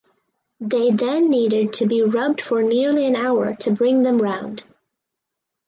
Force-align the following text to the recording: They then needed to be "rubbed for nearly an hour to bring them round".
They 0.59 0.89
then 0.89 1.29
needed 1.29 1.73
to 1.73 1.85
be 1.85 2.01
"rubbed 2.01 2.41
for 2.41 2.63
nearly 2.63 3.05
an 3.05 3.15
hour 3.15 3.53
to 3.57 3.69
bring 3.69 4.01
them 4.01 4.17
round". 4.19 4.63